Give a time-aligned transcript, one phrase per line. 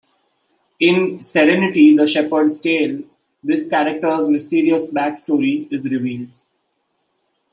[0.79, 3.03] In "Serenity: The Shepherd's Tale",
[3.43, 6.29] this character's mysterious backstory is revealed.